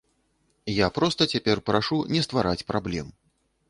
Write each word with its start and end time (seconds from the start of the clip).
Я 0.75 0.87
проста 0.97 1.29
цяпер 1.35 1.57
прашу 1.69 2.01
не 2.17 2.21
ствараць 2.27 2.61
праблем. 2.75 3.19